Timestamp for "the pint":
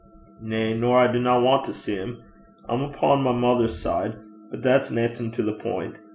5.43-5.97